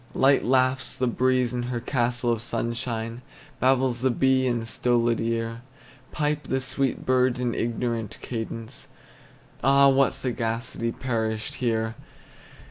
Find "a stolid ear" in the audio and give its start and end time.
4.63-5.61